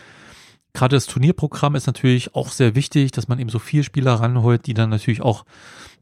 Gerade 0.74 0.96
das 0.96 1.06
Turnierprogramm 1.06 1.74
ist 1.74 1.86
natürlich 1.86 2.34
auch 2.34 2.48
sehr 2.48 2.74
wichtig, 2.74 3.12
dass 3.12 3.28
man 3.28 3.38
eben 3.38 3.50
so 3.50 3.58
viele 3.58 3.84
Spieler 3.84 4.14
ranholt, 4.14 4.66
die 4.66 4.74
dann 4.74 4.90
natürlich 4.90 5.20
auch 5.20 5.44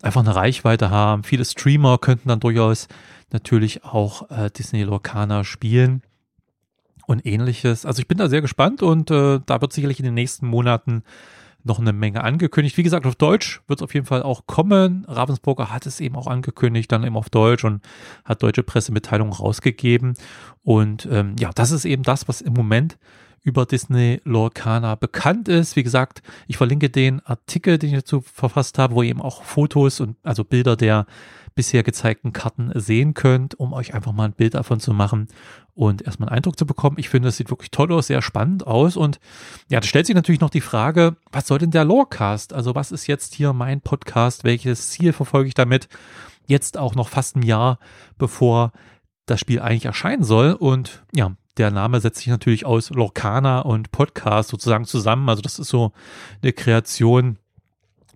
einfach 0.02 0.20
eine 0.20 0.34
Reichweite 0.34 0.90
haben. 0.90 1.24
Viele 1.24 1.44
Streamer 1.44 1.98
könnten 1.98 2.28
dann 2.28 2.40
durchaus 2.40 2.88
natürlich 3.32 3.84
auch 3.84 4.30
äh, 4.30 4.50
Disney 4.50 4.82
Lorcaner 4.82 5.44
spielen 5.44 6.02
und 7.06 7.26
ähnliches. 7.26 7.86
Also 7.86 8.00
ich 8.00 8.08
bin 8.08 8.18
da 8.18 8.28
sehr 8.28 8.40
gespannt 8.40 8.82
und 8.82 9.10
äh, 9.10 9.40
da 9.44 9.60
wird 9.60 9.72
sicherlich 9.72 9.98
in 9.98 10.04
den 10.04 10.14
nächsten 10.14 10.46
Monaten 10.46 11.02
noch 11.62 11.78
eine 11.78 11.92
Menge 11.92 12.24
angekündigt. 12.24 12.76
Wie 12.78 12.82
gesagt, 12.82 13.06
auf 13.06 13.16
Deutsch 13.16 13.60
wird 13.66 13.80
es 13.80 13.84
auf 13.84 13.92
jeden 13.92 14.06
Fall 14.06 14.22
auch 14.22 14.46
kommen. 14.46 15.04
Ravensburger 15.06 15.70
hat 15.70 15.86
es 15.86 16.00
eben 16.00 16.16
auch 16.16 16.26
angekündigt, 16.26 16.90
dann 16.90 17.04
eben 17.04 17.16
auf 17.16 17.28
Deutsch 17.28 17.64
und 17.64 17.82
hat 18.24 18.42
deutsche 18.42 18.62
Pressemitteilungen 18.62 19.34
rausgegeben. 19.34 20.14
Und 20.62 21.06
ähm, 21.10 21.36
ja, 21.38 21.50
das 21.54 21.70
ist 21.70 21.84
eben 21.84 22.02
das, 22.02 22.28
was 22.28 22.40
im 22.40 22.54
Moment 22.54 22.98
über 23.42 23.66
Disney 23.66 24.20
Lorcaner 24.24 24.96
bekannt 24.96 25.48
ist. 25.48 25.76
Wie 25.76 25.82
gesagt, 25.82 26.22
ich 26.46 26.56
verlinke 26.56 26.90
den 26.90 27.20
Artikel, 27.24 27.78
den 27.78 27.90
ich 27.90 27.96
dazu 27.96 28.20
verfasst 28.20 28.78
habe, 28.78 28.94
wo 28.94 29.02
ihr 29.02 29.10
eben 29.10 29.22
auch 29.22 29.42
Fotos 29.42 30.00
und 30.00 30.16
also 30.22 30.44
Bilder 30.44 30.76
der 30.76 31.06
bisher 31.54 31.82
gezeigten 31.82 32.32
Karten 32.32 32.70
sehen 32.74 33.14
könnt, 33.14 33.58
um 33.58 33.72
euch 33.72 33.94
einfach 33.94 34.12
mal 34.12 34.24
ein 34.24 34.32
Bild 34.32 34.54
davon 34.54 34.80
zu 34.80 34.92
machen 34.92 35.28
und 35.74 36.02
erstmal 36.02 36.28
einen 36.28 36.36
Eindruck 36.36 36.58
zu 36.58 36.66
bekommen. 36.66 36.96
Ich 36.98 37.08
finde, 37.08 37.28
es 37.28 37.36
sieht 37.36 37.50
wirklich 37.50 37.70
toll 37.70 37.92
aus, 37.92 38.06
sehr 38.06 38.22
spannend 38.22 38.66
aus 38.66 38.96
und 38.96 39.18
ja, 39.68 39.80
da 39.80 39.86
stellt 39.86 40.06
sich 40.06 40.14
natürlich 40.14 40.40
noch 40.40 40.50
die 40.50 40.60
Frage, 40.60 41.16
was 41.32 41.46
soll 41.46 41.58
denn 41.58 41.70
der 41.70 41.84
Lorecast? 41.84 42.52
Also 42.52 42.74
was 42.74 42.92
ist 42.92 43.06
jetzt 43.06 43.34
hier 43.34 43.52
mein 43.52 43.80
Podcast? 43.80 44.44
Welches 44.44 44.90
Ziel 44.90 45.12
verfolge 45.12 45.48
ich 45.48 45.54
damit? 45.54 45.88
Jetzt 46.46 46.78
auch 46.78 46.94
noch 46.94 47.08
fast 47.08 47.36
ein 47.36 47.42
Jahr, 47.42 47.78
bevor 48.18 48.72
das 49.26 49.40
Spiel 49.40 49.60
eigentlich 49.60 49.84
erscheinen 49.84 50.24
soll 50.24 50.52
und 50.52 51.04
ja, 51.14 51.32
der 51.60 51.70
Name 51.70 52.00
setzt 52.00 52.18
sich 52.18 52.28
natürlich 52.28 52.64
aus 52.64 52.88
Lorcana 52.88 53.60
und 53.60 53.92
Podcast 53.92 54.48
sozusagen 54.48 54.86
zusammen. 54.86 55.28
Also 55.28 55.42
das 55.42 55.58
ist 55.58 55.68
so 55.68 55.92
eine 56.42 56.54
Kreation, 56.54 57.36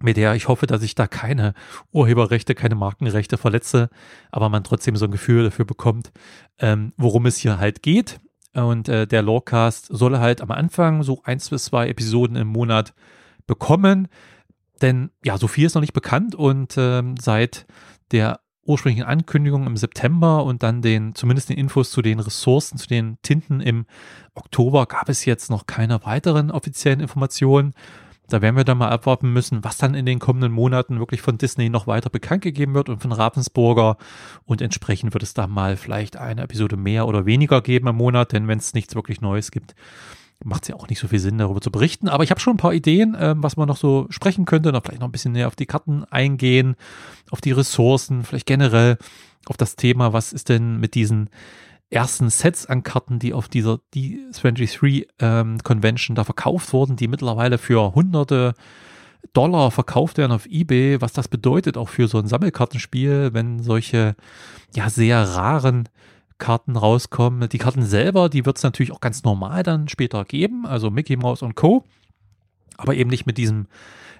mit 0.00 0.16
der 0.16 0.34
ich 0.34 0.48
hoffe, 0.48 0.66
dass 0.66 0.82
ich 0.82 0.94
da 0.94 1.06
keine 1.06 1.52
Urheberrechte, 1.92 2.54
keine 2.54 2.74
Markenrechte 2.74 3.36
verletze, 3.36 3.90
aber 4.30 4.48
man 4.48 4.64
trotzdem 4.64 4.96
so 4.96 5.04
ein 5.04 5.10
Gefühl 5.10 5.44
dafür 5.44 5.66
bekommt, 5.66 6.10
ähm, 6.58 6.94
worum 6.96 7.26
es 7.26 7.36
hier 7.36 7.58
halt 7.58 7.82
geht. 7.82 8.18
Und 8.54 8.88
äh, 8.88 9.06
der 9.06 9.20
Lorecast 9.20 9.88
soll 9.90 10.18
halt 10.18 10.40
am 10.40 10.50
Anfang 10.50 11.02
so 11.02 11.20
eins 11.24 11.50
bis 11.50 11.64
zwei 11.64 11.88
Episoden 11.88 12.36
im 12.36 12.48
Monat 12.48 12.94
bekommen. 13.46 14.08
Denn 14.80 15.10
ja, 15.22 15.36
so 15.36 15.48
viel 15.48 15.66
ist 15.66 15.74
noch 15.74 15.82
nicht 15.82 15.92
bekannt 15.92 16.34
und 16.34 16.76
ähm, 16.78 17.16
seit 17.20 17.66
der 18.10 18.40
ursprünglichen 18.66 19.06
Ankündigung 19.06 19.66
im 19.66 19.76
September 19.76 20.44
und 20.44 20.62
dann 20.62 20.82
den, 20.82 21.14
zumindest 21.14 21.48
den 21.48 21.58
Infos 21.58 21.90
zu 21.90 22.02
den 22.02 22.20
Ressourcen, 22.20 22.78
zu 22.78 22.86
den 22.86 23.18
Tinten 23.22 23.60
im 23.60 23.86
Oktober 24.34 24.86
gab 24.86 25.08
es 25.08 25.24
jetzt 25.24 25.50
noch 25.50 25.66
keine 25.66 26.04
weiteren 26.04 26.50
offiziellen 26.50 27.00
Informationen. 27.00 27.74
Da 28.28 28.40
werden 28.40 28.56
wir 28.56 28.64
dann 28.64 28.78
mal 28.78 28.88
abwarten 28.88 29.32
müssen, 29.32 29.64
was 29.64 29.76
dann 29.76 29.94
in 29.94 30.06
den 30.06 30.18
kommenden 30.18 30.50
Monaten 30.50 30.98
wirklich 30.98 31.20
von 31.20 31.36
Disney 31.36 31.68
noch 31.68 31.86
weiter 31.86 32.08
bekannt 32.08 32.42
gegeben 32.42 32.74
wird 32.74 32.88
und 32.88 33.02
von 33.02 33.12
Ravensburger. 33.12 33.98
Und 34.46 34.62
entsprechend 34.62 35.12
wird 35.12 35.22
es 35.22 35.34
da 35.34 35.46
mal 35.46 35.76
vielleicht 35.76 36.16
eine 36.16 36.42
Episode 36.42 36.78
mehr 36.78 37.06
oder 37.06 37.26
weniger 37.26 37.60
geben 37.60 37.86
im 37.86 37.96
Monat, 37.96 38.32
denn 38.32 38.48
wenn 38.48 38.58
es 38.58 38.72
nichts 38.72 38.94
wirklich 38.94 39.20
Neues 39.20 39.50
gibt, 39.50 39.74
macht 40.44 40.64
es 40.64 40.68
ja 40.68 40.76
auch 40.76 40.88
nicht 40.88 40.98
so 40.98 41.08
viel 41.08 41.18
Sinn, 41.18 41.38
darüber 41.38 41.60
zu 41.60 41.70
berichten. 41.70 42.08
Aber 42.08 42.24
ich 42.24 42.30
habe 42.30 42.40
schon 42.40 42.54
ein 42.54 42.58
paar 42.58 42.74
Ideen, 42.74 43.16
ähm, 43.18 43.42
was 43.42 43.56
man 43.56 43.68
noch 43.68 43.76
so 43.76 44.06
sprechen 44.10 44.44
könnte. 44.44 44.72
Noch 44.72 44.82
vielleicht 44.82 45.00
noch 45.00 45.08
ein 45.08 45.12
bisschen 45.12 45.32
näher 45.32 45.48
auf 45.48 45.56
die 45.56 45.66
Karten 45.66 46.04
eingehen, 46.04 46.76
auf 47.30 47.40
die 47.40 47.52
Ressourcen, 47.52 48.24
vielleicht 48.24 48.46
generell 48.46 48.98
auf 49.46 49.56
das 49.56 49.76
Thema, 49.76 50.12
was 50.12 50.32
ist 50.32 50.48
denn 50.48 50.78
mit 50.78 50.94
diesen 50.94 51.30
ersten 51.90 52.30
Sets 52.30 52.66
an 52.66 52.82
Karten, 52.82 53.18
die 53.18 53.32
auf 53.32 53.48
dieser 53.48 53.78
D23 53.94 55.06
ähm, 55.20 55.58
Convention 55.62 56.14
da 56.14 56.24
verkauft 56.24 56.72
wurden, 56.72 56.96
die 56.96 57.08
mittlerweile 57.08 57.58
für 57.58 57.94
hunderte 57.94 58.54
Dollar 59.32 59.70
verkauft 59.70 60.18
werden 60.18 60.32
auf 60.32 60.46
eBay, 60.46 61.00
was 61.00 61.12
das 61.12 61.28
bedeutet 61.28 61.76
auch 61.76 61.88
für 61.88 62.08
so 62.08 62.18
ein 62.18 62.26
Sammelkartenspiel, 62.26 63.30
wenn 63.32 63.62
solche 63.62 64.16
ja 64.74 64.90
sehr 64.90 65.22
raren 65.22 65.88
Karten 66.38 66.76
rauskommen. 66.76 67.48
Die 67.48 67.58
Karten 67.58 67.84
selber, 67.84 68.28
die 68.28 68.44
wird 68.44 68.56
es 68.56 68.62
natürlich 68.62 68.92
auch 68.92 69.00
ganz 69.00 69.22
normal 69.22 69.62
dann 69.62 69.88
später 69.88 70.24
geben, 70.24 70.66
also 70.66 70.90
Mickey 70.90 71.16
Mouse 71.16 71.42
und 71.42 71.54
Co. 71.54 71.84
Aber 72.76 72.94
eben 72.94 73.10
nicht 73.10 73.26
mit 73.26 73.38
diesem, 73.38 73.66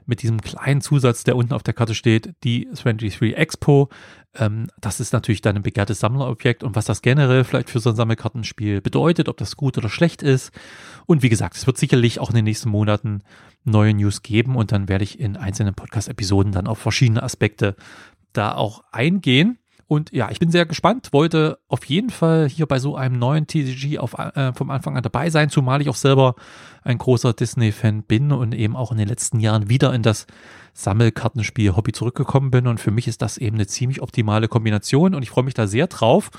mit 0.07 0.23
diesem 0.23 0.41
kleinen 0.41 0.81
Zusatz, 0.81 1.25
der 1.25 1.37
unten 1.37 1.53
auf 1.53 1.63
der 1.63 1.75
Karte 1.75 1.95
steht, 1.95 2.35
die 2.45 2.67
23 2.67 3.37
Expo. 3.37 3.89
Ähm, 4.35 4.69
das 4.81 5.01
ist 5.01 5.13
natürlich 5.13 5.41
dann 5.41 5.57
ein 5.57 5.63
begehrtes 5.63 6.01
Sammlerobjekt 6.01 6.63
und 6.63 6.77
was 6.77 6.85
das 6.85 7.03
generell 7.03 7.45
vielleicht 7.45 7.71
für 7.71 7.81
so 7.81 7.91
ein 7.91 7.97
Sammelkartenspiel 7.97 8.81
bedeutet, 8.81 9.29
ob 9.29 9.37
das 9.37 9.57
gut 9.57 9.77
oder 9.79 9.89
schlecht 9.89 10.23
ist. 10.23 10.53
Und 11.07 11.23
wie 11.23 11.29
gesagt, 11.29 11.57
es 11.57 11.67
wird 11.67 11.79
sicherlich 11.79 12.21
auch 12.21 12.31
in 12.31 12.37
den 12.37 12.45
nächsten 12.45 12.69
Monaten 12.69 13.23
neue 13.65 13.95
News 13.95 14.23
geben 14.23 14.57
und 14.57 14.73
dann 14.73 14.89
werde 14.89 15.05
ich 15.05 15.19
in 15.19 15.37
einzelnen 15.37 15.75
Podcast-Episoden 15.75 16.53
dann 16.53 16.67
auf 16.67 16.79
verschiedene 16.79 17.23
Aspekte 17.23 17.77
da 18.33 18.55
auch 18.55 18.85
eingehen. 18.93 19.59
Und 19.87 20.13
ja, 20.13 20.31
ich 20.31 20.39
bin 20.39 20.51
sehr 20.51 20.67
gespannt, 20.67 21.13
wollte 21.13 21.59
auf 21.69 21.85
jeden 21.85 22.11
Fall 22.11 22.49
hier 22.49 22.67
bei 22.67 22.79
so 22.79 22.97
einem 22.97 23.19
neuen 23.19 23.47
TCG 23.47 23.99
auf, 23.99 24.15
äh, 24.15 24.53
vom 24.55 24.71
Anfang 24.71 24.97
an 24.97 25.03
dabei 25.03 25.31
sein, 25.31 25.51
zumal 25.51 25.83
ich 25.83 25.89
auch 25.89 25.95
selber 25.95 26.35
ein 26.83 26.99
großer 26.99 27.33
Disney-Fan 27.33 28.03
bin 28.05 28.33
und 28.33 28.55
eben 28.55 28.77
auch 28.77 28.93
in 28.93 28.99
den 28.99 29.09
letzten 29.09 29.41
Jahren 29.41 29.69
wieder 29.69 29.93
in 29.93 30.03
das 30.03 30.27
Sammelkartenspiel-Hobby 30.73 31.93
zurückgekommen 31.93 32.51
bin. 32.51 32.67
Und 32.67 32.81
für 32.81 32.91
mich 32.91 33.09
ist 33.09 33.23
das 33.23 33.39
eben 33.39 33.57
eine 33.57 33.67
ziemlich 33.67 34.01
optimale 34.01 34.49
Kombination 34.49 35.15
und 35.15 35.23
ich 35.23 35.31
freue 35.31 35.45
mich 35.45 35.55
da 35.55 35.67
sehr 35.67 35.87
drauf 35.87 36.31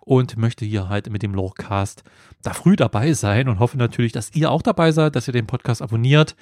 und 0.00 0.36
möchte 0.36 0.64
hier 0.64 0.88
halt 0.88 1.10
mit 1.10 1.22
dem 1.22 1.34
Lorecast 1.34 2.04
da 2.42 2.52
früh 2.52 2.76
dabei 2.76 3.14
sein 3.14 3.48
und 3.48 3.58
hoffe 3.58 3.78
natürlich, 3.78 4.12
dass 4.12 4.34
ihr 4.34 4.50
auch 4.50 4.62
dabei 4.62 4.92
seid, 4.92 5.16
dass 5.16 5.28
ihr 5.28 5.32
den 5.32 5.46
Podcast 5.46 5.80
abonniert 5.80 6.36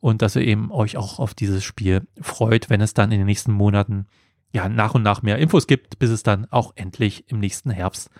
und 0.00 0.20
dass 0.20 0.36
ihr 0.36 0.42
eben 0.42 0.70
euch 0.70 0.96
auch 0.96 1.18
auf 1.18 1.34
dieses 1.34 1.64
Spiel 1.64 2.06
freut, 2.20 2.68
wenn 2.68 2.82
es 2.82 2.94
dann 2.94 3.12
in 3.12 3.18
den 3.18 3.26
nächsten 3.26 3.52
Monaten 3.52 4.06
ja, 4.52 4.68
nach 4.68 4.94
und 4.94 5.02
nach 5.02 5.22
mehr 5.22 5.38
Infos 5.38 5.66
gibt, 5.66 5.98
bis 5.98 6.10
es 6.10 6.22
dann 6.22 6.46
auch 6.50 6.72
endlich 6.76 7.24
im 7.28 7.40
nächsten 7.40 7.70
Herbst 7.70 8.10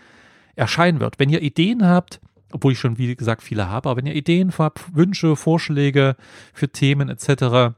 erscheinen 0.55 1.01
wird. 1.01 1.19
Wenn 1.19 1.31
ihr 1.31 1.43
Ideen 1.43 1.87
habt, 1.87 2.21
obwohl 2.53 2.73
ich 2.73 2.79
schon, 2.79 2.99
wie 2.99 3.17
gesagt, 3.17 3.43
viele 3.43 3.69
habe, 3.69 3.91
aber 3.91 3.99
wenn 3.99 4.07
ihr 4.07 4.15
Ideen 4.15 4.53
habt, 4.57 4.95
Wünsche, 4.95 5.35
Vorschläge 5.37 6.17
für 6.53 6.69
Themen 6.69 7.09
etc., 7.09 7.75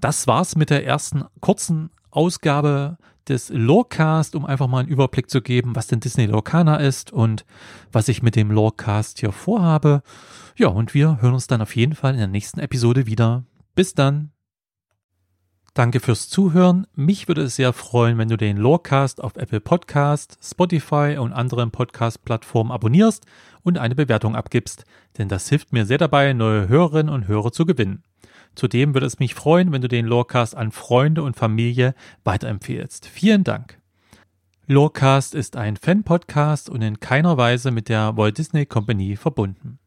Das 0.00 0.26
war's 0.26 0.56
mit 0.56 0.70
der 0.70 0.86
ersten 0.86 1.24
kurzen 1.40 1.90
Ausgabe 2.10 2.96
des 3.28 3.50
Lorecast, 3.50 4.34
um 4.34 4.46
einfach 4.46 4.66
mal 4.66 4.80
einen 4.80 4.88
Überblick 4.88 5.30
zu 5.30 5.42
geben, 5.42 5.76
was 5.76 5.86
denn 5.86 6.00
Disney 6.00 6.26
Lorcana 6.26 6.76
ist 6.76 7.12
und 7.12 7.44
was 7.92 8.08
ich 8.08 8.22
mit 8.22 8.34
dem 8.34 8.50
Lorecast 8.50 9.20
hier 9.20 9.30
vorhabe. 9.30 10.02
Ja, 10.56 10.68
und 10.68 10.94
wir 10.94 11.20
hören 11.20 11.34
uns 11.34 11.46
dann 11.46 11.60
auf 11.60 11.76
jeden 11.76 11.94
Fall 11.94 12.12
in 12.12 12.18
der 12.18 12.28
nächsten 12.28 12.60
Episode 12.60 13.06
wieder. 13.06 13.44
Bis 13.74 13.94
dann. 13.94 14.32
Danke 15.74 16.00
fürs 16.00 16.28
Zuhören. 16.28 16.86
Mich 16.96 17.28
würde 17.28 17.42
es 17.42 17.56
sehr 17.56 17.72
freuen, 17.72 18.18
wenn 18.18 18.28
du 18.28 18.36
den 18.36 18.56
Lorecast 18.56 19.22
auf 19.22 19.36
Apple 19.36 19.60
Podcast, 19.60 20.38
Spotify 20.42 21.16
und 21.20 21.32
anderen 21.32 21.70
Podcast-Plattformen 21.70 22.72
abonnierst 22.72 23.24
und 23.62 23.78
eine 23.78 23.94
Bewertung 23.94 24.34
abgibst, 24.34 24.84
denn 25.18 25.28
das 25.28 25.48
hilft 25.48 25.72
mir 25.72 25.86
sehr 25.86 25.98
dabei, 25.98 26.32
neue 26.32 26.68
Hörerinnen 26.68 27.12
und 27.14 27.28
Hörer 27.28 27.52
zu 27.52 27.66
gewinnen. 27.66 28.02
Zudem 28.54 28.94
würde 28.94 29.06
es 29.06 29.18
mich 29.18 29.34
freuen, 29.34 29.72
wenn 29.72 29.82
du 29.82 29.88
den 29.88 30.06
Lorecast 30.06 30.56
an 30.56 30.72
Freunde 30.72 31.22
und 31.22 31.36
Familie 31.36 31.94
weiterempfehlst. 32.24 33.06
Vielen 33.06 33.44
Dank. 33.44 33.80
Lorecast 34.66 35.34
ist 35.34 35.56
ein 35.56 35.76
Fan-Podcast 35.76 36.70
und 36.70 36.82
in 36.82 37.00
keiner 37.00 37.36
Weise 37.36 37.70
mit 37.70 37.88
der 37.88 38.16
Walt 38.16 38.38
Disney 38.38 38.66
Company 38.66 39.16
verbunden. 39.16 39.78